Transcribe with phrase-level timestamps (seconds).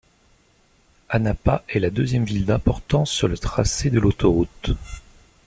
[1.09, 4.71] Anapa est la deuxième ville d'importance sur le tracé de l'autoroute.